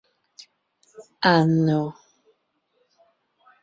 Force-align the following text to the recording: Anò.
Anò. 1.33 1.81